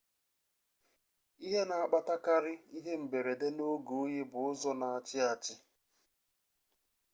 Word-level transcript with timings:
ihe 1.45 1.61
na 1.69 1.75
akpatakarị 1.85 2.53
ihe 2.77 2.93
mberede 3.05 3.47
n'oge 3.55 3.93
oyi 4.03 4.21
bụ 4.31 4.39
ụzọ 4.49 4.71
n'achị 4.79 5.17
achị 5.31 5.55